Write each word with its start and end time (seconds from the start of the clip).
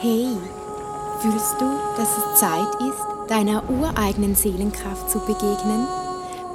Hey, 0.00 0.26
fühlst 1.20 1.60
du, 1.60 1.66
dass 1.96 2.18
es 2.18 2.40
Zeit 2.40 2.74
ist, 2.80 3.30
deiner 3.30 3.62
ureigenen 3.70 4.34
Seelenkraft 4.34 5.08
zu 5.08 5.20
begegnen? 5.20 5.86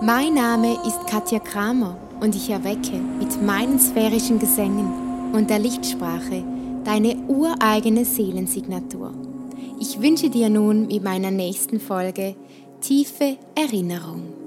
Mein 0.02 0.34
Name 0.34 0.74
ist 0.86 1.08
Katja 1.08 1.40
Kramer 1.40 1.98
und 2.20 2.36
ich 2.36 2.50
erwecke 2.50 2.98
mit 3.18 3.42
meinen 3.42 3.80
sphärischen 3.80 4.40
Gesängen 4.40 5.32
und 5.34 5.50
der 5.50 5.60
Lichtsprache 5.60 6.44
deine 6.84 7.16
ureigene 7.28 8.06
Seelensignatur. 8.06 9.14
Ich 9.80 10.02
wünsche 10.02 10.30
dir 10.30 10.50
nun 10.50 10.88
mit 10.88 11.04
meiner 11.04 11.32
nächsten 11.32 11.80
Folge 11.80 12.36
tiefe 12.82 13.38
Erinnerung. 13.56 14.39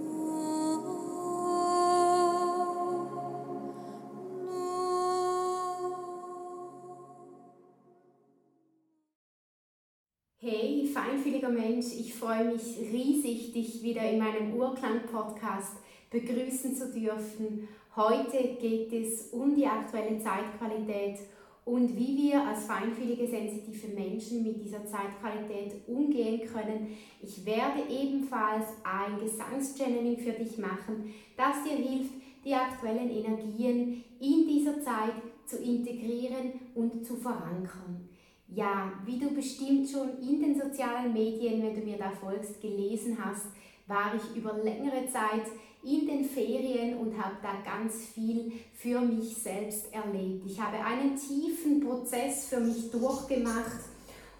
Hey, 10.45 10.85
feinfühliger 10.93 11.51
Mensch, 11.51 11.87
ich 11.97 12.17
freue 12.17 12.47
mich 12.47 12.77
riesig, 12.93 13.53
dich 13.53 13.81
wieder 13.81 14.03
in 14.11 14.19
meinem 14.19 14.55
Urklang-Podcast 14.55 15.77
begrüßen 16.11 16.75
zu 16.75 16.93
dürfen. 16.93 17.69
Heute 17.95 18.57
geht 18.61 18.93
es 18.93 19.29
um 19.29 19.55
die 19.55 19.69
aktuelle 19.69 20.19
Zeitqualität 20.19 21.21
und 21.65 21.97
wie 21.97 22.17
wir 22.17 22.45
als 22.45 22.65
feinfühlige, 22.65 23.29
sensitive 23.29 23.87
Menschen 23.95 24.43
mit 24.43 24.61
dieser 24.61 24.85
Zeitqualität 24.85 25.87
umgehen 25.87 26.41
können. 26.53 26.89
Ich 27.23 27.47
werde 27.47 27.89
ebenfalls 27.89 28.67
ein 28.83 29.21
Gesangschanneling 29.21 30.19
für 30.19 30.33
dich 30.33 30.59
machen, 30.59 31.15
das 31.37 31.63
dir 31.63 31.77
hilft, 31.77 32.15
die 32.45 32.55
aktuellen 32.55 33.11
Energien 33.11 34.03
in 34.19 34.49
dieser 34.49 34.83
Zeit 34.83 35.15
zu 35.47 35.59
integrieren 35.59 36.55
und 36.75 37.07
zu 37.07 37.15
verankern. 37.15 38.09
Ja, 38.55 38.93
wie 39.07 39.19
du 39.19 39.31
bestimmt 39.31 39.89
schon 39.89 40.19
in 40.21 40.41
den 40.43 40.61
sozialen 40.61 41.13
Medien, 41.13 41.63
wenn 41.63 41.75
du 41.75 41.81
mir 41.81 41.97
da 41.97 42.11
folgst, 42.11 42.61
gelesen 42.61 43.17
hast, 43.23 43.47
war 43.87 44.13
ich 44.15 44.37
über 44.37 44.53
längere 44.59 45.07
Zeit 45.07 45.47
in 45.83 46.07
den 46.07 46.25
Ferien 46.25 46.99
und 46.99 47.17
habe 47.17 47.37
da 47.43 47.55
ganz 47.65 48.07
viel 48.07 48.53
für 48.75 49.01
mich 49.01 49.37
selbst 49.37 49.93
erlebt. 49.93 50.45
Ich 50.47 50.61
habe 50.61 50.77
einen 50.85 51.17
tiefen 51.17 51.81
Prozess 51.81 52.49
für 52.49 52.61
mich 52.61 52.91
durchgemacht 52.91 53.81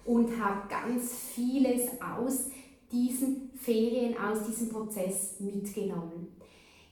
und 0.05 0.39
habe 0.39 0.67
ganz 0.69 1.11
vieles 1.33 1.89
aus 1.99 2.49
diesen 2.91 3.49
Ferien, 3.55 4.15
aus 4.17 4.45
diesem 4.45 4.69
Prozess 4.69 5.39
mitgenommen. 5.39 6.27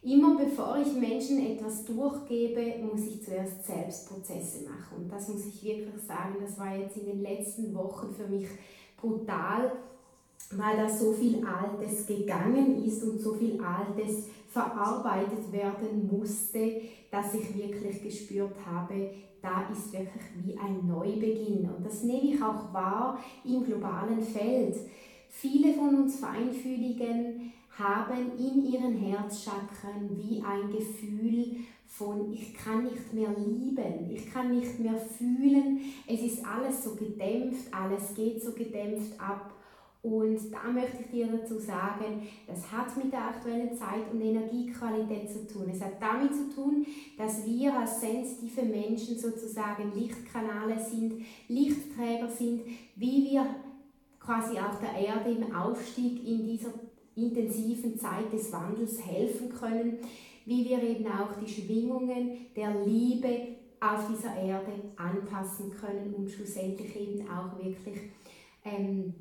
Immer 0.04 0.36
bevor 0.36 0.78
ich 0.78 0.94
Menschen 0.94 1.46
etwas 1.46 1.86
durchgebe, 1.86 2.74
muss 2.84 3.06
ich 3.06 3.24
zuerst 3.24 3.64
selbst 3.64 4.10
Prozesse 4.10 4.64
machen. 4.64 5.04
Und 5.04 5.12
das 5.12 5.28
muss 5.28 5.46
ich 5.46 5.64
wirklich 5.64 6.02
sagen, 6.02 6.38
das 6.42 6.58
war 6.58 6.76
jetzt 6.76 6.98
in 6.98 7.06
den 7.06 7.22
letzten 7.22 7.74
Wochen 7.76 8.12
für 8.12 8.28
mich 8.28 8.48
brutal, 9.00 9.74
weil 10.52 10.78
da 10.78 10.90
so 10.90 11.14
viel 11.14 11.46
Altes 11.46 12.08
gegangen 12.08 12.84
ist 12.84 13.04
und 13.04 13.22
so 13.22 13.36
viel 13.36 13.62
Altes 13.62 14.26
verarbeitet 14.50 15.52
werden 15.52 16.10
musste, 16.12 16.82
dass 17.12 17.36
ich 17.36 17.56
wirklich 17.56 18.02
gespürt 18.02 18.56
habe, 18.66 19.12
da 19.42 19.68
ist 19.72 19.94
wirklich 19.94 20.24
wie 20.44 20.58
ein 20.58 20.88
Neubeginn. 20.88 21.70
Und 21.70 21.86
das 21.86 22.04
nehme 22.04 22.34
ich 22.34 22.42
auch 22.42 22.74
wahr 22.74 23.20
im 23.46 23.64
globalen 23.64 24.22
Feld. 24.22 24.76
Viele 25.30 25.74
von 25.74 25.96
uns 25.96 26.20
Feinfühligen 26.20 27.54
haben 27.82 28.38
in 28.38 28.66
ihren 28.66 28.94
Herzchakren 28.94 30.10
wie 30.18 30.44
ein 30.44 30.72
Gefühl 30.72 31.58
von, 31.88 32.32
ich 32.32 32.54
kann 32.54 32.84
nicht 32.84 33.14
mehr 33.14 33.30
lieben, 33.38 34.10
ich 34.10 34.32
kann 34.32 34.56
nicht 34.56 34.80
mehr 34.80 34.98
fühlen, 34.98 35.82
es 36.08 36.22
ist 36.22 36.46
alles 36.46 36.84
so 36.84 36.96
gedämpft, 36.96 37.74
alles 37.74 38.14
geht 38.16 38.42
so 38.42 38.54
gedämpft 38.54 39.20
ab. 39.20 39.54
Und 40.04 40.40
da 40.52 40.64
möchte 40.72 41.04
ich 41.04 41.12
dir 41.12 41.28
dazu 41.28 41.60
sagen, 41.60 42.28
das 42.48 42.72
hat 42.72 42.96
mit 42.98 43.14
der 43.14 43.24
aktuellen 43.26 43.76
Zeit 43.76 44.12
und 44.12 44.20
Energiequalität 44.20 45.30
zu 45.30 45.46
tun. 45.46 45.70
Es 45.72 45.80
hat 45.80 46.02
damit 46.02 46.34
zu 46.34 46.50
tun, 46.50 46.88
dass 47.18 47.46
wir 47.46 47.78
als 47.78 48.02
sensitive 48.02 48.64
Menschen 48.64 49.20
sozusagen 49.20 49.94
Lichtkanale 49.94 50.80
sind, 50.84 51.24
Lichtträger 51.48 52.30
sind, 52.30 52.62
wie 52.96 53.30
wir 53.30 53.46
quasi 54.20 54.58
auch 54.58 54.80
der 54.80 54.94
Erde 54.94 55.32
im 55.32 55.54
Aufstieg 55.54 56.26
in 56.26 56.48
dieser 56.48 56.72
intensiven 57.16 57.98
Zeit 57.98 58.32
des 58.32 58.52
Wandels 58.52 59.06
helfen 59.06 59.50
können, 59.50 59.98
wie 60.46 60.66
wir 60.66 60.82
eben 60.82 61.06
auch 61.08 61.34
die 61.40 61.52
Schwingungen 61.52 62.48
der 62.56 62.84
Liebe 62.86 63.58
auf 63.80 64.08
dieser 64.08 64.36
Erde 64.36 64.72
anpassen 64.96 65.72
können, 65.72 66.14
um 66.16 66.28
schlussendlich 66.28 66.96
eben 66.96 67.28
auch 67.30 67.58
wirklich 67.58 67.98
ähm, 68.64 69.14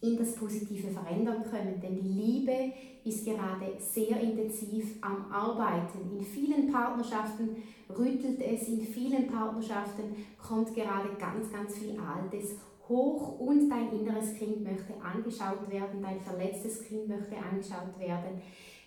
in 0.00 0.16
das 0.16 0.34
Positive 0.34 0.88
verändern 0.88 1.44
können. 1.50 1.80
Denn 1.80 2.00
die 2.00 2.08
Liebe 2.08 2.72
ist 3.04 3.24
gerade 3.24 3.72
sehr 3.78 4.20
intensiv 4.20 4.96
am 5.00 5.30
Arbeiten. 5.30 6.18
In 6.18 6.24
vielen 6.24 6.72
Partnerschaften 6.72 7.56
rüttelt 7.96 8.40
es, 8.40 8.68
in 8.68 8.82
vielen 8.82 9.28
Partnerschaften 9.28 10.16
kommt 10.36 10.74
gerade 10.74 11.10
ganz, 11.18 11.50
ganz 11.52 11.76
viel 11.76 11.96
Altes 11.98 12.56
hoch 12.88 13.38
und 13.38 13.68
dein 13.68 13.92
inneres 13.92 14.34
Kind 14.34 14.62
möchte 14.62 14.94
angeschaut 15.02 15.70
werden, 15.70 16.02
dein 16.02 16.20
verletztes 16.20 16.82
Kind 16.84 17.08
möchte 17.08 17.36
angeschaut 17.36 17.98
werden. 17.98 18.40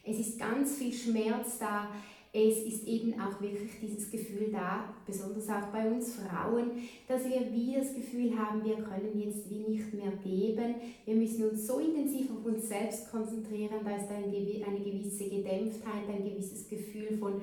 Es 0.04 0.20
ist 0.20 0.40
ganz 0.40 0.78
viel 0.78 0.94
Schmerz 0.94 1.60
da. 1.60 1.90
Es 2.32 2.60
ist 2.60 2.88
eben 2.88 3.20
auch 3.20 3.42
wirklich 3.42 3.72
dieses 3.82 4.12
Gefühl 4.12 4.52
da, 4.52 4.94
besonders 5.04 5.50
auch 5.50 5.66
bei 5.74 5.90
uns 5.90 6.14
Frauen, 6.14 6.70
dass 7.08 7.26
wir 7.26 7.52
wie 7.52 7.74
das 7.74 7.96
Gefühl 7.96 8.38
haben, 8.38 8.64
wir 8.64 8.76
können 8.76 9.20
jetzt 9.20 9.50
wie 9.50 9.68
nicht 9.68 9.92
mehr 9.96 10.12
geben. 10.24 10.76
Wir 11.06 11.16
müssen 11.16 11.50
uns 11.50 11.66
so 11.66 11.80
intensiv 11.80 12.30
auf 12.30 12.46
uns 12.46 12.70
selbst 12.70 13.10
konzentrieren. 13.10 13.80
Da 13.84 13.96
ist 13.96 14.12
eine 14.12 14.80
gewisse 14.80 15.28
Gedämpftheit, 15.28 16.08
ein 16.08 16.24
gewisses 16.24 16.70
Gefühl 16.70 17.18
von, 17.18 17.42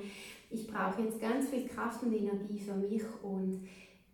ich 0.49 0.65
brauche 0.65 1.01
jetzt 1.01 1.19
ganz 1.19 1.49
viel 1.49 1.67
Kraft 1.67 2.03
und 2.03 2.13
Energie 2.13 2.57
für 2.57 2.75
mich 2.75 3.03
und 3.21 3.67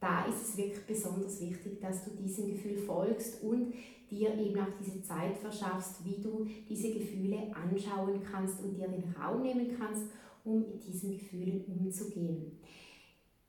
da 0.03 0.25
ist 0.25 0.50
es 0.50 0.58
wirklich 0.58 0.86
besonders 0.86 1.40
wichtig, 1.40 1.80
dass 1.80 2.03
du 2.03 2.12
diesem 2.12 2.47
Gefühl 2.47 2.78
folgst 2.78 3.41
und 3.41 3.74
dir 4.12 4.38
eben 4.38 4.59
auch 4.59 4.68
diese 4.78 5.02
Zeit 5.02 5.38
verschaffst, 5.38 6.03
wie 6.03 6.22
du 6.22 6.46
diese 6.68 6.94
Gefühle 6.94 7.50
anschauen 7.56 8.22
kannst 8.22 8.62
und 8.62 8.75
dir 8.75 8.90
den 8.90 9.16
Raum 9.16 9.41
nehmen 9.41 9.74
kannst, 9.78 10.03
um 10.44 10.59
mit 10.59 10.86
diesen 10.86 11.12
Gefühlen 11.12 11.64
umzugehen. 11.66 12.59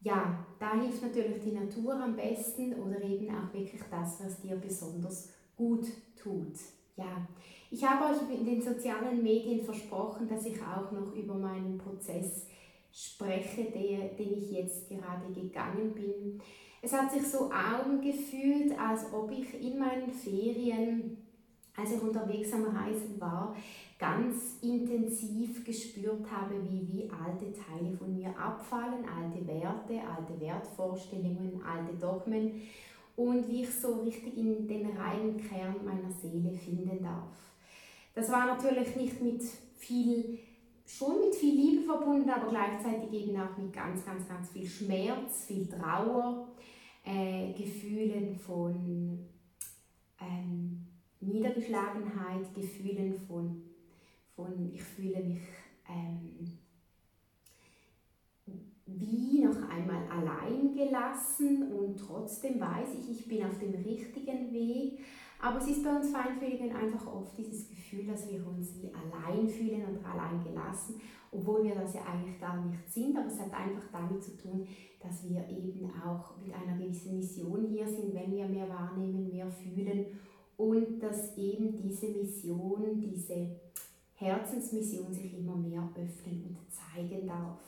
Ja, 0.00 0.46
da 0.60 0.80
hilft 0.80 1.02
natürlich 1.02 1.42
die 1.42 1.52
Natur 1.52 1.94
am 1.94 2.14
besten 2.14 2.74
oder 2.74 3.02
eben 3.02 3.34
auch 3.34 3.52
wirklich 3.52 3.82
das, 3.90 4.22
was 4.22 4.40
dir 4.40 4.54
besonders 4.54 5.30
gut 5.56 5.86
tut. 6.14 6.54
Ja, 6.96 7.26
ich 7.70 7.84
habe 7.84 8.14
euch 8.14 8.38
in 8.38 8.46
den 8.46 8.62
sozialen 8.62 9.24
Medien 9.24 9.64
versprochen, 9.64 10.28
dass 10.28 10.46
ich 10.46 10.62
auch 10.62 10.92
noch 10.92 11.12
über 11.16 11.34
meinen 11.34 11.78
Prozess 11.78 12.46
spreche, 12.94 13.64
der, 13.64 14.08
den 14.10 14.38
ich 14.38 14.52
jetzt 14.52 14.88
gerade 14.88 15.32
gegangen 15.34 15.92
bin. 15.94 16.40
Es 16.80 16.92
hat 16.92 17.10
sich 17.10 17.26
so 17.26 17.50
angefühlt, 17.50 18.78
als 18.78 19.12
ob 19.12 19.30
ich 19.32 19.60
in 19.60 19.78
meinen 19.78 20.12
Ferien, 20.12 21.16
als 21.76 21.92
ich 21.92 22.00
unterwegs 22.00 22.52
am 22.52 22.64
Reisen 22.66 23.20
war, 23.20 23.56
ganz 23.98 24.58
intensiv 24.62 25.64
gespürt 25.64 26.30
habe, 26.30 26.54
wie, 26.62 26.86
wie 26.86 27.10
alte 27.10 27.52
Teile 27.52 27.96
von 27.96 28.14
mir 28.14 28.38
abfallen, 28.38 29.04
alte 29.04 29.44
Werte, 29.46 30.00
alte 30.06 30.38
Wertvorstellungen, 30.40 31.60
alte 31.64 31.94
Dogmen 31.94 32.62
und 33.16 33.48
wie 33.48 33.62
ich 33.62 33.74
so 33.74 34.02
richtig 34.02 34.36
in 34.36 34.68
den 34.68 34.96
reinen 34.96 35.36
Kern 35.38 35.76
meiner 35.84 36.12
Seele 36.12 36.52
finden 36.52 37.02
darf. 37.02 37.32
Das 38.14 38.30
war 38.30 38.46
natürlich 38.46 38.94
nicht 38.94 39.20
mit 39.20 39.42
viel 39.76 40.38
schon 40.96 41.20
mit 41.20 41.34
viel 41.34 41.54
Liebe 41.54 41.82
verbunden, 41.82 42.30
aber 42.30 42.50
gleichzeitig 42.50 43.12
eben 43.12 43.36
auch 43.36 43.56
mit 43.56 43.72
ganz, 43.72 44.04
ganz, 44.04 44.28
ganz 44.28 44.50
viel 44.50 44.66
Schmerz, 44.66 45.44
viel 45.46 45.66
Trauer, 45.66 46.48
äh, 47.04 47.52
Gefühlen 47.52 48.34
von 48.34 49.18
ähm, 50.20 50.86
Niedergeschlagenheit, 51.20 52.54
Gefühlen 52.54 53.14
von, 53.26 53.62
von 54.36 54.70
ich 54.72 54.82
fühle 54.82 55.22
mich 55.22 55.40
ähm, 55.88 56.58
wie 58.86 59.42
noch 59.44 59.68
einmal 59.68 60.06
allein 60.10 60.74
gelassen 60.74 61.72
und 61.72 61.96
trotzdem 61.96 62.60
weiß 62.60 62.88
ich, 63.00 63.10
ich 63.10 63.28
bin 63.28 63.44
auf 63.44 63.58
dem 63.58 63.74
richtigen 63.74 64.52
Weg. 64.52 65.00
Aber 65.44 65.58
es 65.58 65.68
ist 65.68 65.84
bei 65.84 65.94
uns 65.94 66.10
Feinfühligen 66.10 66.74
einfach 66.74 67.06
oft 67.06 67.36
dieses 67.36 67.68
Gefühl, 67.68 68.06
dass 68.06 68.26
wir 68.30 68.46
uns 68.46 68.80
wie 68.80 68.90
allein 68.94 69.46
fühlen 69.46 69.84
und 69.84 70.02
allein 70.02 70.42
gelassen, 70.42 70.98
obwohl 71.30 71.64
wir 71.64 71.74
das 71.74 71.92
ja 71.92 72.00
eigentlich 72.06 72.40
gar 72.40 72.64
nicht 72.64 72.90
sind. 72.90 73.14
Aber 73.14 73.26
es 73.26 73.38
hat 73.38 73.52
einfach 73.52 73.82
damit 73.92 74.24
zu 74.24 74.38
tun, 74.38 74.66
dass 75.02 75.22
wir 75.28 75.46
eben 75.50 75.92
auch 76.02 76.38
mit 76.38 76.54
einer 76.54 76.78
gewissen 76.78 77.18
Mission 77.18 77.66
hier 77.66 77.86
sind, 77.86 78.14
wenn 78.14 78.32
wir 78.32 78.48
mehr 78.48 78.66
wahrnehmen, 78.70 79.28
mehr 79.28 79.50
fühlen 79.50 80.06
und 80.56 80.98
dass 80.98 81.36
eben 81.36 81.76
diese 81.76 82.06
Mission, 82.08 82.98
diese 82.98 83.50
Herzensmission 84.14 85.12
sich 85.12 85.36
immer 85.36 85.56
mehr 85.56 85.86
öffnen 85.94 86.56
und 86.58 86.72
zeigen 86.72 87.26
darf. 87.26 87.60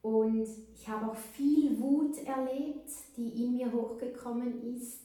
Und 0.00 0.46
ich 0.76 0.88
habe 0.88 1.10
auch 1.10 1.16
viel 1.16 1.76
Wut 1.80 2.18
erlebt, 2.24 2.88
die 3.16 3.46
in 3.46 3.54
mir 3.54 3.72
hochgekommen 3.72 4.62
ist. 4.76 5.00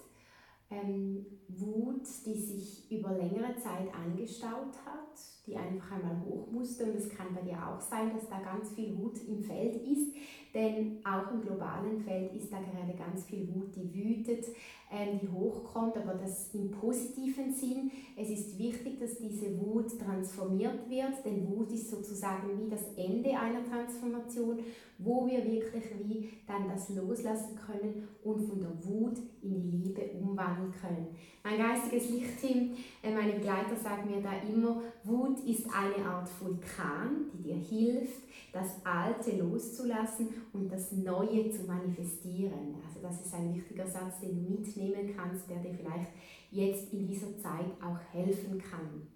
Ähm, 0.69 1.25
Wut, 1.49 2.07
die 2.25 2.33
sich 2.33 2.91
über 2.91 3.11
längere 3.11 3.55
Zeit 3.55 3.87
angestaut 3.93 4.75
hat, 4.85 5.17
die 5.45 5.55
einfach 5.55 5.93
einmal 5.93 6.21
hoch 6.25 6.51
musste. 6.51 6.85
Und 6.85 6.95
es 6.95 7.09
kann 7.09 7.33
bei 7.33 7.41
dir 7.41 7.57
auch 7.57 7.79
sein, 7.79 8.11
dass 8.13 8.27
da 8.27 8.39
ganz 8.39 8.71
viel 8.71 8.97
Wut 8.97 9.17
im 9.27 9.41
Feld 9.41 9.75
ist, 9.75 10.13
denn 10.53 10.99
auch 11.05 11.31
im 11.31 11.41
globalen 11.41 12.01
Feld 12.01 12.33
ist 12.33 12.51
da 12.51 12.57
gerade 12.57 12.97
ganz 12.97 13.25
viel 13.25 13.47
Wut, 13.53 13.75
die 13.75 13.93
wütet, 13.93 14.45
ähm, 14.91 15.19
die 15.21 15.29
hochkommt, 15.29 15.97
aber 15.97 16.13
das 16.15 16.53
im 16.53 16.71
positiven 16.71 17.53
Sinn. 17.53 17.91
Es 18.17 18.29
ist 18.29 18.57
wichtig, 18.57 18.99
dass 18.99 19.17
diese 19.17 19.59
Wut 19.59 19.99
transformiert 19.99 20.89
wird, 20.89 21.25
denn 21.25 21.47
Wut 21.49 21.71
ist 21.71 21.89
sozusagen 21.89 22.49
wie 22.59 22.69
das 22.69 22.83
Ende 22.95 23.29
einer 23.37 23.63
Transformation, 23.65 24.59
wo 24.97 25.27
wir 25.27 25.45
wirklich 25.45 25.83
wie 26.03 26.29
dann 26.47 26.67
das 26.67 26.89
loslassen 26.89 27.55
können 27.55 28.07
und 28.23 28.41
von 28.41 28.59
der 28.59 28.85
Wut 28.85 29.17
in 29.41 29.61
die 29.61 29.77
Liebe 29.77 30.01
umwandeln 30.19 30.71
können. 30.71 31.07
Mein 31.49 31.59
geistiges 31.59 32.09
Lichtteam, 32.09 32.75
äh, 33.01 33.13
meine 33.13 33.31
Begleiter 33.31 33.77
sagen 33.77 34.11
mir 34.11 34.21
da 34.21 34.33
immer, 34.45 34.81
Wut 35.05 35.39
ist 35.45 35.65
eine 35.73 36.05
Art 36.05 36.29
Vulkan, 36.41 37.31
die 37.31 37.41
dir 37.41 37.55
hilft, 37.55 38.23
das 38.51 38.85
Alte 38.85 39.37
loszulassen 39.37 40.27
und 40.51 40.69
das 40.69 40.91
Neue 40.91 41.49
zu 41.49 41.63
manifestieren. 41.63 42.75
Also 42.85 42.99
das 43.01 43.25
ist 43.25 43.33
ein 43.33 43.55
wichtiger 43.55 43.87
Satz, 43.87 44.19
den 44.19 44.43
du 44.43 44.59
mitnehmen 44.59 45.15
kannst, 45.15 45.49
der 45.49 45.59
dir 45.59 45.73
vielleicht 45.73 46.11
jetzt 46.51 46.91
in 46.91 47.07
dieser 47.07 47.37
Zeit 47.37 47.71
auch 47.81 47.99
helfen 48.11 48.61
kann. 48.61 49.07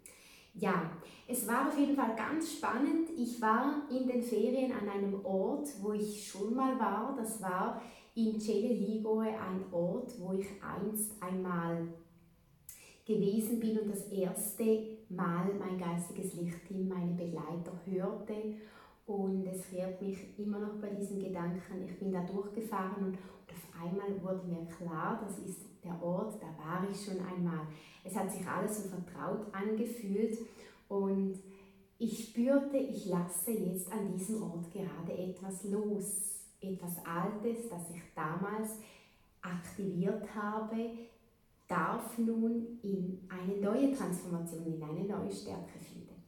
Ja, 0.54 0.90
es 1.28 1.46
war 1.46 1.68
auf 1.68 1.78
jeden 1.78 1.98
Fall 1.98 2.16
ganz 2.16 2.54
spannend. 2.54 3.10
Ich 3.18 3.42
war 3.42 3.90
in 3.90 4.08
den 4.08 4.24
Ferien 4.24 4.72
an 4.72 4.88
einem 4.88 5.26
Ort, 5.26 5.68
wo 5.82 5.92
ich 5.92 6.26
schon 6.26 6.56
mal 6.56 6.80
war. 6.80 7.14
Das 7.18 7.42
war 7.42 7.82
in 8.16 8.40
Celle 8.40 8.74
Ligoe, 8.74 9.28
ein 9.28 9.66
Ort, 9.74 10.14
wo 10.18 10.32
ich 10.32 10.48
einst 10.62 11.22
einmal 11.22 11.90
gewesen 13.16 13.60
bin 13.60 13.80
und 13.80 13.90
das 13.90 14.08
erste 14.08 14.64
Mal 15.10 15.54
mein 15.60 15.78
geistiges 15.78 16.34
Lichtteam, 16.36 16.88
meine 16.88 17.14
Begleiter 17.14 17.74
hörte. 17.86 18.56
Und 19.06 19.46
es 19.46 19.72
rührt 19.72 20.02
mich 20.02 20.40
immer 20.40 20.60
noch 20.60 20.80
bei 20.80 20.90
diesen 20.90 21.20
Gedanken. 21.20 21.84
Ich 21.86 22.00
bin 22.00 22.14
da 22.14 22.22
durchgefahren 22.22 23.06
und, 23.06 23.18
auf 23.52 23.82
einmal 23.84 24.24
wurde 24.24 24.48
mir 24.48 24.66
klar, 24.66 25.22
das 25.28 25.38
ist 25.40 25.66
der 25.84 26.02
Ort, 26.02 26.42
da 26.42 26.48
war 26.58 26.88
ich 26.90 27.04
schon 27.04 27.20
einmal. 27.20 27.68
Es 28.02 28.16
hat 28.16 28.32
sich 28.32 28.48
alles 28.48 28.84
so 28.84 28.90
vertraut 28.90 29.54
angefühlt 29.54 30.38
und 30.88 31.38
ich 31.98 32.30
spürte, 32.30 32.78
ich 32.78 33.08
lasse 33.08 33.52
jetzt 33.52 33.92
an 33.92 34.08
diesem 34.14 34.42
Ort 34.42 34.72
gerade 34.72 35.14
etwas 35.18 35.66
los. 35.66 36.46
Etwas 36.62 36.96
Altes, 37.06 37.68
das 37.70 37.90
ich 37.90 38.02
damals 38.16 38.78
aktiviert 39.42 40.24
habe, 40.34 40.92
darf 41.72 42.18
nun 42.18 42.80
in 42.84 43.20
eine 43.30 43.56
neue 43.62 43.94
Transformation, 43.94 44.66
in 44.66 44.84
eine 44.84 45.06
neue 45.06 45.32
Stärke 45.32 45.80
finden. 45.80 46.22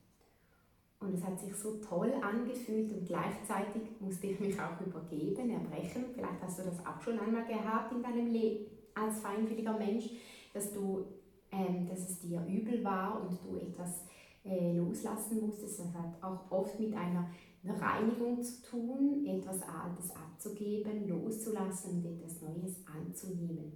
Und 1.01 1.13
es 1.13 1.23
hat 1.23 1.37
sich 1.37 1.53
so 1.53 1.75
toll 1.77 2.13
angefühlt 2.21 2.93
und 2.93 3.05
gleichzeitig 3.05 3.81
musste 3.99 4.27
ich 4.27 4.39
mich 4.39 4.55
auch 4.59 4.79
übergeben, 4.79 5.49
erbrechen. 5.49 6.05
Vielleicht 6.13 6.41
hast 6.41 6.59
du 6.59 6.63
das 6.63 6.79
auch 6.85 7.01
schon 7.01 7.19
einmal 7.19 7.45
gehabt 7.45 7.91
in 7.91 8.01
deinem 8.01 8.27
Leben 8.27 8.67
als 8.95 9.19
feinfühliger 9.19 9.77
Mensch, 9.77 10.11
dass, 10.53 10.71
du, 10.71 11.03
ähm, 11.51 11.89
dass 11.89 12.09
es 12.09 12.19
dir 12.21 12.41
übel 12.47 12.81
war 12.85 13.21
und 13.21 13.37
du 13.43 13.57
etwas 13.57 14.05
äh, 14.45 14.77
loslassen 14.77 15.41
musstest. 15.41 15.79
Das 15.79 15.93
hat 15.93 16.23
auch 16.23 16.49
oft 16.49 16.79
mit 16.79 16.93
einer 16.93 17.27
Reinigung 17.65 18.41
zu 18.41 18.61
tun, 18.61 19.25
etwas 19.25 19.61
Altes 19.63 20.15
abzugeben, 20.15 21.09
loszulassen 21.09 21.97
und 21.97 22.05
etwas 22.05 22.41
Neues 22.41 22.77
anzunehmen 22.87 23.73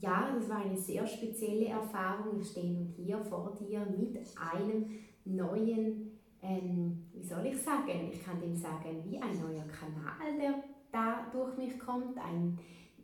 ja, 0.00 0.32
das 0.34 0.48
war 0.48 0.58
eine 0.64 0.76
sehr 0.76 1.06
spezielle 1.06 1.66
Erfahrung. 1.66 2.38
Wir 2.38 2.44
stehen 2.44 2.94
hier 2.96 3.18
vor 3.18 3.52
dir 3.60 3.80
mit 3.80 4.18
einem 4.36 4.86
neuen, 5.24 6.18
ähm, 6.42 7.06
wie 7.12 7.22
soll 7.22 7.46
ich 7.46 7.60
sagen, 7.60 8.10
ich 8.12 8.24
kann 8.24 8.40
dem 8.40 8.56
sagen, 8.56 9.02
wie 9.04 9.20
ein 9.20 9.40
neuer 9.40 9.66
Kanal, 9.66 10.38
der 10.40 10.64
da 10.90 11.26
durch 11.32 11.56
mich 11.56 11.78
kommt, 11.78 12.18
ein, 12.18 12.58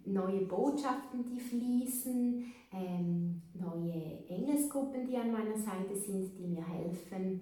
neue 0.06 0.42
Botschaften, 0.42 1.24
die 1.24 1.40
fließen, 1.40 2.44
ähm, 2.72 3.42
neue 3.54 4.24
Engelsgruppen, 4.28 5.06
die 5.06 5.16
an 5.16 5.32
meiner 5.32 5.56
Seite 5.56 5.94
sind, 5.96 6.38
die 6.38 6.46
mir 6.46 6.66
helfen, 6.66 7.40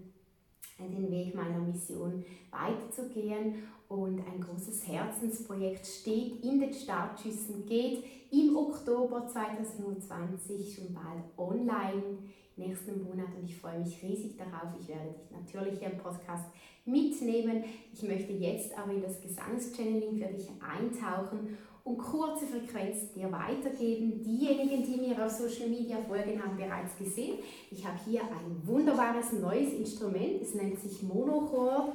den 0.78 1.10
Weg 1.10 1.34
meiner 1.34 1.58
Mission 1.58 2.24
weiterzugehen. 2.50 3.64
Und 3.88 4.20
ein 4.20 4.40
großes 4.40 4.88
Herzensprojekt 4.88 5.86
steht 5.86 6.42
in 6.42 6.60
den 6.60 6.72
Startschüssen, 6.72 7.66
geht 7.66 8.04
im 8.32 8.56
Oktober 8.56 9.26
2020 9.28 10.74
schon 10.74 10.94
bald 10.94 11.24
online 11.36 12.18
nächsten 12.56 13.02
Monat 13.02 13.28
und 13.36 13.44
ich 13.44 13.56
freue 13.56 13.80
mich 13.80 14.02
riesig 14.02 14.36
darauf. 14.36 14.74
Ich 14.78 14.88
werde 14.88 15.12
dich 15.12 15.30
natürlich 15.30 15.78
hier 15.78 15.90
im 15.90 15.98
Podcast 15.98 16.44
mitnehmen. 16.84 17.64
Ich 17.92 18.02
möchte 18.02 18.32
jetzt 18.32 18.76
aber 18.76 18.92
in 18.92 19.02
das 19.02 19.20
Gesangschanneling 19.20 20.16
für 20.16 20.32
dich 20.32 20.48
eintauchen 20.60 21.56
und 21.84 21.98
kurze 21.98 22.46
Frequenzen 22.46 23.12
dir 23.14 23.30
weitergeben. 23.30 24.22
Diejenigen, 24.22 24.82
die 24.82 25.00
mir 25.00 25.24
auf 25.24 25.30
Social 25.30 25.68
Media 25.68 25.98
folgen, 26.08 26.42
haben 26.42 26.56
bereits 26.56 26.96
gesehen. 26.96 27.38
Ich 27.70 27.86
habe 27.86 27.98
hier 28.04 28.22
ein 28.22 28.66
wunderbares 28.66 29.32
neues 29.32 29.72
Instrument. 29.74 30.40
Es 30.40 30.54
nennt 30.54 30.78
sich 30.80 31.02
Monochord. 31.02 31.94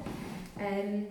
Ähm, 0.60 1.08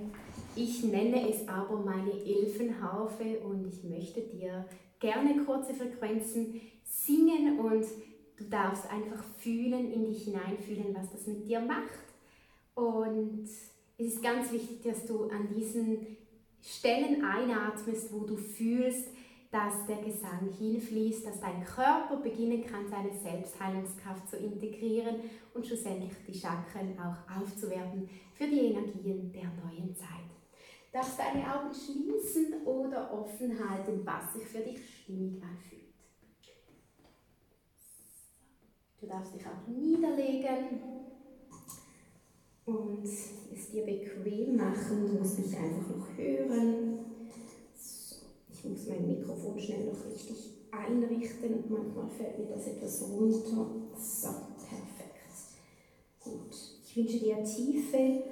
ich 0.55 0.85
nenne 0.85 1.29
es 1.29 1.47
aber 1.49 1.79
meine 1.79 2.12
Elfenharfe 2.12 3.41
und 3.41 3.67
ich 3.67 3.83
möchte 3.85 4.21
dir 4.23 4.65
gerne 5.00 5.45
kurze 5.45 5.75
Frequenzen 5.75 6.61
singen 6.85 7.59
und 7.59 7.85
du 8.38 8.44
darfst 8.44 8.88
einfach 8.90 9.23
fühlen, 9.38 9.93
in 9.93 10.06
dich 10.06 10.25
hineinfühlen, 10.25 10.94
was 10.94 11.11
das 11.11 11.26
mit 11.26 11.46
dir 11.46 11.61
macht. 11.61 11.99
Und 12.75 13.44
es 13.99 14.06
ist 14.06 14.23
ganz 14.23 14.52
wichtig, 14.52 14.82
dass 14.82 15.05
du 15.06 15.25
an 15.25 15.49
diesen 15.49 16.17
Stellen 16.62 17.25
einatmest, 17.25 18.12
wo 18.12 18.20
du 18.20 18.37
fühlst, 18.37 19.08
dass 19.50 19.87
der 19.87 19.96
Gesang 19.96 20.50
hinfließt, 20.58 21.26
dass 21.26 21.40
dein 21.40 21.64
Körper 21.64 22.17
beginnen 22.17 22.64
kann, 22.67 22.88
seine 22.88 23.19
Selbstheilungskraft 23.19 24.29
zu 24.29 24.37
integrieren 24.37 25.17
und 25.55 25.67
schlussendlich 25.67 26.12
die 26.26 26.38
Chakren 26.38 26.96
auch 26.99 27.40
aufzuwerten 27.40 28.08
für 28.35 28.46
die 28.46 28.67
Energien 28.67 29.32
der 29.32 29.50
neuen 29.64 29.96
Zeit. 29.96 30.08
Darfst 30.93 31.19
deine 31.19 31.44
Augen 31.46 31.75
schließen 31.75 32.62
oder 32.64 33.12
offen 33.12 33.58
halten, 33.69 34.00
was 34.05 34.35
sich 34.35 34.46
für 34.46 34.61
dich 34.61 34.79
stimmig 35.02 35.43
anfühlt. 35.43 35.88
Du 39.00 39.07
darfst 39.07 39.35
dich 39.35 39.43
auch 39.47 39.69
niederlegen 39.69 40.81
und 42.64 43.05
es 43.05 43.71
dir 43.71 43.85
bequem 43.85 44.57
machen. 44.57 45.07
Du 45.07 45.19
musst 45.19 45.38
mich 45.38 45.57
einfach 45.57 45.97
noch 45.97 46.17
hören. 46.17 46.99
So, 47.76 48.17
ich 48.50 48.64
muss 48.64 48.88
mein 48.88 49.07
Mikrofon 49.07 49.59
schnell 49.59 49.87
noch 49.87 50.05
richtig 50.05 50.52
einrichten. 50.73 51.64
Manchmal 51.69 52.09
fällt 52.09 52.38
mir 52.38 52.47
das 52.47 52.67
etwas 52.67 53.02
runter. 53.09 53.71
So, 53.97 54.28
perfekt. 54.57 55.19
Gut. 56.25 56.57
Ich 56.83 56.97
wünsche 56.97 57.19
dir 57.21 57.45
tiefe 57.45 58.23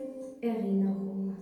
Erinnerung. 0.40 1.37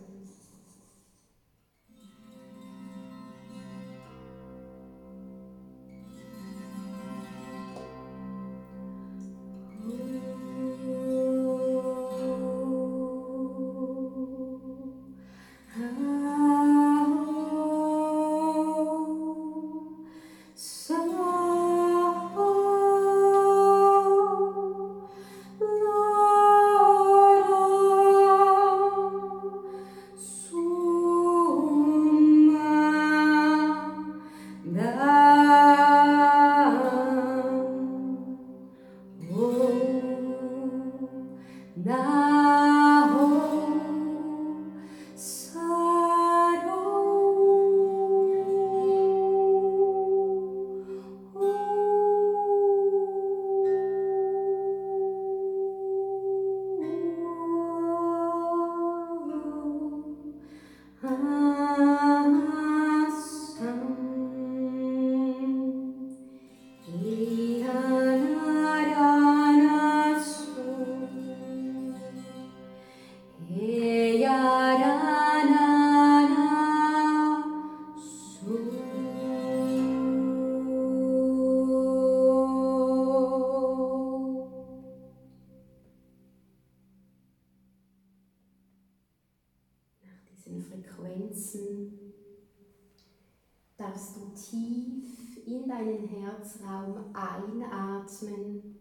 In 95.46 95.68
deinen 95.68 96.08
Herzraum 96.08 97.04
einatmen 97.12 98.76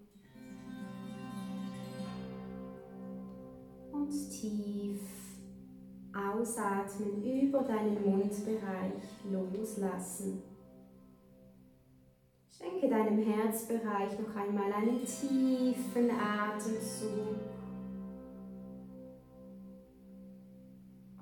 und 3.92 4.10
tief 4.30 5.02
ausatmen 6.14 7.24
über 7.24 7.64
deinen 7.64 8.02
Mundbereich 8.04 9.04
loslassen. 9.32 10.42
Schenke 12.50 12.88
deinem 12.88 13.18
Herzbereich 13.24 14.20
noch 14.20 14.36
einmal 14.36 14.72
einen 14.72 15.04
tiefen 15.04 16.12
Atemzug. 16.12 17.36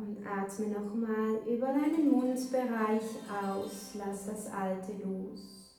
Und 0.01 0.25
atme 0.25 0.67
nochmal 0.69 1.41
über 1.47 1.67
deinen 1.67 2.09
Mundbereich 2.09 3.03
aus. 3.29 3.91
Lass 3.93 4.25
das 4.25 4.51
Alte 4.51 4.93
los. 4.93 5.77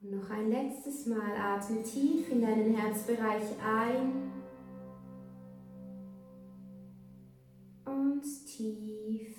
Und 0.00 0.12
noch 0.12 0.30
ein 0.30 0.48
letztes 0.48 1.04
Mal 1.04 1.36
atme 1.36 1.82
tief 1.82 2.30
in 2.30 2.40
deinen 2.40 2.74
Herzbereich 2.74 3.44
ein. 3.62 4.32
Und 7.84 8.22
tief 8.46 9.36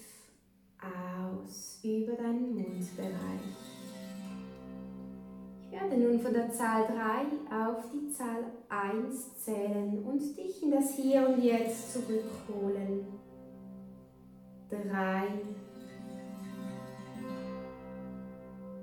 aus 0.79 1.79
über 1.83 2.13
deinen 2.13 2.53
Mundbereich. 2.53 3.56
Ich 5.87 5.93
werde 5.93 6.03
nun 6.03 6.19
von 6.19 6.33
der 6.33 6.51
Zahl 6.51 6.85
3 6.85 7.65
auf 7.65 7.85
die 7.93 8.11
Zahl 8.11 8.43
1 8.67 9.37
zählen 9.37 10.03
und 10.03 10.19
dich 10.37 10.61
in 10.61 10.71
das 10.71 10.95
Hier 10.95 11.29
und 11.29 11.41
Jetzt 11.41 11.93
zurückholen. 11.93 13.05
3, 14.69 14.77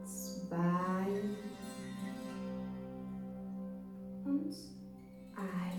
2 0.07 0.57
und 4.25 4.55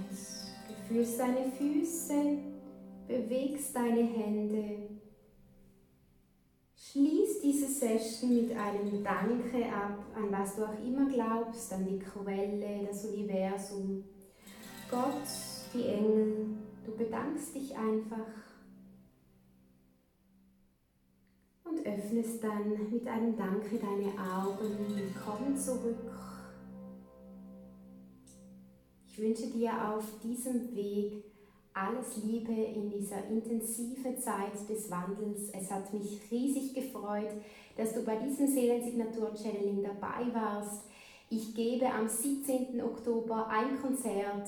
1. 0.07 0.47
Du 0.67 0.73
fühlst 0.87 1.19
deine 1.19 1.51
Füße, 1.57 2.37
bewegst 3.07 3.75
deine 3.75 4.03
Hände 4.03 4.95
Schließ 6.95 7.24
diese 7.45 7.67
Session 7.67 8.33
mit 8.33 8.57
einem 8.57 9.03
Danke 9.03 9.65
ab, 9.71 10.03
an 10.15 10.31
was 10.31 10.55
du 10.55 10.65
auch 10.65 10.83
immer 10.83 11.07
glaubst, 11.07 11.71
an 11.73 11.85
die 11.85 11.99
Quelle, 11.99 12.87
das 12.87 13.05
Universum, 13.05 14.03
Gott, 14.89 15.27
die 15.73 15.85
Engel. 15.85 16.47
Du 16.83 16.95
bedankst 16.97 17.53
dich 17.53 17.75
einfach 17.75 18.31
und 21.65 21.85
öffnest 21.85 22.43
dann 22.43 22.91
mit 22.91 23.07
einem 23.07 23.37
Danke 23.37 23.77
deine 23.77 24.11
Augen. 24.19 24.75
Willkommen 24.95 25.55
zurück. 25.55 26.11
Ich 29.07 29.19
wünsche 29.19 29.47
dir 29.47 29.71
auf 29.89 30.05
diesem 30.23 30.75
Weg 30.75 31.23
alles 31.75 32.23
Liebe 32.23 32.53
in 32.53 32.89
dieser 32.89 33.27
intensiven 33.27 34.17
Zeit 34.17 34.67
des 34.69 34.89
Wandels. 34.89 35.49
Es 35.51 35.69
hat 35.69 35.93
mich 35.93 36.21
riesig 36.31 36.73
gefreut, 36.73 37.31
dass 37.75 37.93
du 37.93 38.03
bei 38.03 38.15
diesem 38.15 38.47
Seelensignatur-Channeling 38.47 39.83
dabei 39.83 40.33
warst. 40.33 40.83
Ich 41.29 41.53
gebe 41.53 41.85
am 41.85 42.07
17. 42.07 42.81
Oktober 42.81 43.47
ein 43.49 43.77
Konzert 43.81 44.47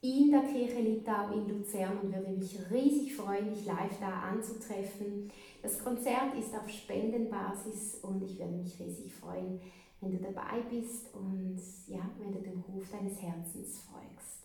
in 0.00 0.30
der 0.30 0.42
Kirche 0.44 0.80
Litau 0.80 1.32
in 1.34 1.48
Luzern 1.48 1.98
und 2.02 2.14
würde 2.14 2.32
mich 2.32 2.58
riesig 2.70 3.14
freuen, 3.14 3.52
dich 3.52 3.66
live 3.66 4.00
da 4.00 4.30
anzutreffen. 4.30 5.30
Das 5.62 5.78
Konzert 5.78 6.34
ist 6.38 6.54
auf 6.54 6.68
Spendenbasis 6.70 7.98
und 8.02 8.22
ich 8.24 8.38
würde 8.38 8.54
mich 8.54 8.80
riesig 8.80 9.12
freuen, 9.12 9.60
wenn 10.00 10.12
du 10.12 10.18
dabei 10.18 10.60
bist 10.70 11.14
und 11.14 11.60
ja, 11.86 12.00
wenn 12.18 12.32
du 12.32 12.40
dem 12.40 12.64
Ruf 12.68 12.90
deines 12.90 13.20
Herzens 13.20 13.82
folgst. 13.90 14.41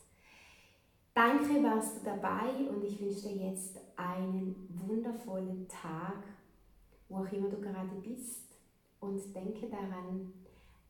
Danke, 1.17 1.63
warst 1.63 1.97
du 1.97 2.01
dabei 2.05 2.69
und 2.69 2.83
ich 2.83 3.01
wünsche 3.01 3.29
dir 3.29 3.49
jetzt 3.49 3.79
einen 3.95 4.55
wundervollen 4.69 5.67
Tag, 5.67 6.23
wo 7.09 7.15
auch 7.15 7.31
immer 7.31 7.49
du 7.49 7.59
gerade 7.59 7.95
bist. 8.03 8.43
Und 8.99 9.35
denke 9.35 9.67
daran, 9.67 10.31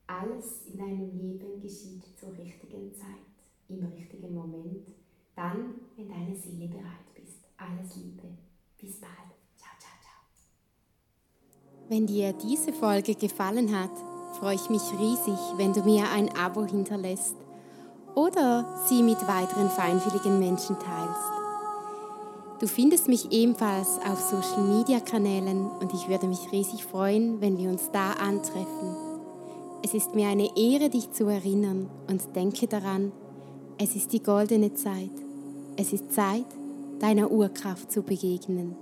alles 0.06 0.66
in 0.66 0.76
deinem 0.76 1.18
Leben 1.18 1.58
geschieht 1.62 2.02
zur 2.20 2.36
richtigen 2.36 2.92
Zeit, 2.92 3.38
im 3.70 3.82
richtigen 3.86 4.34
Moment, 4.34 4.88
dann, 5.34 5.76
wenn 5.96 6.10
deine 6.10 6.36
Seele 6.36 6.68
bereit 6.68 7.08
bist. 7.14 7.48
Alles 7.56 7.96
Liebe. 7.96 8.28
Bis 8.78 9.00
bald. 9.00 9.32
Ciao, 9.56 9.72
ciao, 9.78 9.96
ciao. 10.02 11.88
Wenn 11.88 12.06
dir 12.06 12.34
diese 12.34 12.74
Folge 12.74 13.14
gefallen 13.14 13.74
hat, 13.74 13.96
freue 14.38 14.56
ich 14.56 14.68
mich 14.68 14.82
riesig, 14.92 15.38
wenn 15.56 15.72
du 15.72 15.82
mir 15.84 16.04
ein 16.10 16.28
Abo 16.36 16.66
hinterlässt 16.66 17.47
oder 18.18 18.64
sie 18.86 19.04
mit 19.04 19.28
weiteren 19.28 19.70
feinfühligen 19.70 20.40
Menschen 20.40 20.76
teilst. 20.76 21.30
Du 22.58 22.66
findest 22.66 23.06
mich 23.06 23.30
ebenfalls 23.30 24.00
auf 24.04 24.18
Social 24.18 24.64
Media 24.64 24.98
Kanälen 24.98 25.70
und 25.80 25.94
ich 25.94 26.08
würde 26.08 26.26
mich 26.26 26.50
riesig 26.50 26.84
freuen, 26.84 27.40
wenn 27.40 27.56
wir 27.58 27.70
uns 27.70 27.92
da 27.92 28.14
antreffen. 28.14 28.96
Es 29.84 29.94
ist 29.94 30.16
mir 30.16 30.26
eine 30.26 30.50
Ehre, 30.56 30.90
dich 30.90 31.12
zu 31.12 31.26
erinnern 31.26 31.88
und 32.08 32.34
denke 32.34 32.66
daran, 32.66 33.12
es 33.78 33.94
ist 33.94 34.12
die 34.12 34.22
goldene 34.22 34.74
Zeit. 34.74 35.12
Es 35.76 35.92
ist 35.92 36.12
Zeit, 36.12 36.46
deiner 36.98 37.30
Urkraft 37.30 37.92
zu 37.92 38.02
begegnen. 38.02 38.74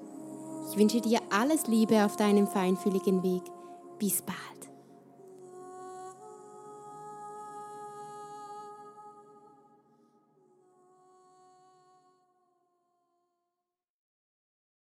Ich 0.71 0.79
wünsche 0.79 1.03
dir 1.03 1.21
alles 1.31 1.67
Liebe 1.67 2.07
auf 2.07 2.17
deinem 2.17 2.47
feinfühligen 2.47 3.23
Weg. 3.23 3.43
Bis 3.99 4.23
bald. 4.23 4.56